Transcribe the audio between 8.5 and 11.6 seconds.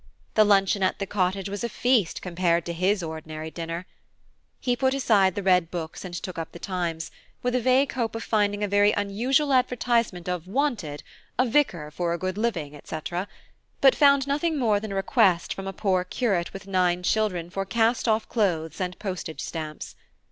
a very unusual advertisement of wanted, A